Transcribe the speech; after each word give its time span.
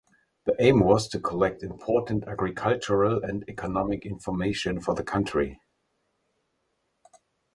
The 0.45 0.55
aim 0.59 0.79
was 0.79 1.07
to 1.09 1.19
collect 1.19 1.61
important 1.61 2.27
agricultural 2.27 3.23
and 3.23 3.47
economic 3.47 4.03
information 4.03 4.81
for 4.81 4.95
the 4.95 5.03
country. 5.03 5.59